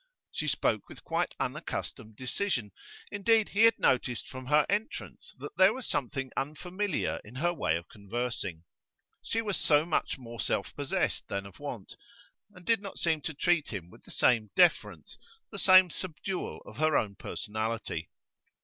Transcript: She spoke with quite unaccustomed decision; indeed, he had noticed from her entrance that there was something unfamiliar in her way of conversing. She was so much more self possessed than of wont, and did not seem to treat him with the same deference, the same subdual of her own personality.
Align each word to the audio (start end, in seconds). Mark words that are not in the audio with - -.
She 0.31 0.47
spoke 0.47 0.89
with 0.89 1.03
quite 1.03 1.35
unaccustomed 1.39 2.15
decision; 2.15 2.71
indeed, 3.11 3.49
he 3.49 3.65
had 3.65 3.77
noticed 3.77 4.27
from 4.27 4.47
her 4.47 4.65
entrance 4.67 5.35
that 5.37 5.55
there 5.57 5.75
was 5.75 5.85
something 5.87 6.31
unfamiliar 6.35 7.21
in 7.23 7.35
her 7.35 7.53
way 7.53 7.77
of 7.77 7.87
conversing. 7.87 8.63
She 9.21 9.43
was 9.43 9.57
so 9.57 9.85
much 9.85 10.17
more 10.17 10.39
self 10.39 10.75
possessed 10.75 11.27
than 11.27 11.45
of 11.45 11.59
wont, 11.59 11.95
and 12.51 12.65
did 12.65 12.81
not 12.81 12.97
seem 12.97 13.21
to 13.21 13.35
treat 13.35 13.67
him 13.69 13.91
with 13.91 14.01
the 14.03 14.09
same 14.09 14.49
deference, 14.55 15.19
the 15.51 15.59
same 15.59 15.91
subdual 15.91 16.61
of 16.65 16.77
her 16.77 16.97
own 16.97 17.13
personality. 17.13 18.09